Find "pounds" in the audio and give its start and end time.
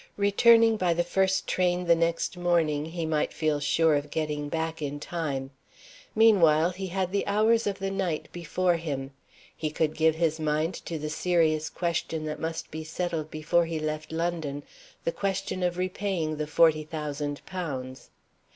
17.45-18.09